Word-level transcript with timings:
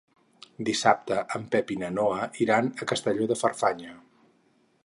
Dissabte 0.69 1.17
en 1.39 1.45
Pep 1.57 1.73
i 1.75 1.77
na 1.83 1.91
Noa 1.99 2.25
iran 2.47 2.73
a 2.87 2.91
Castelló 2.93 3.29
de 3.33 3.39
Farfanya. 3.45 3.99